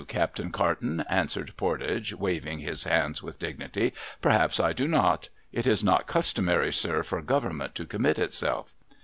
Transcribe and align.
Captain 0.07 0.49
Carton,' 0.49 1.01
answers 1.07 1.51
Pordage, 1.51 2.11
waving 2.15 2.57
his 2.57 2.85
hand, 2.85 3.19
with 3.21 3.37
dignity:' 3.37 3.93
perhaps 4.19 4.59
I 4.59 4.73
do 4.73 4.87
not. 4.87 5.29
It 5.51 5.67
is 5.67 5.83
not 5.83 6.07
customary, 6.07 6.73
sir, 6.73 7.03
for 7.03 7.21
Government 7.21 7.75
to 7.75 7.85
commit 7.85 8.17
itself.' 8.17 8.73